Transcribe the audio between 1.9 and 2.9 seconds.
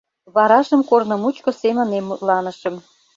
мутланышым.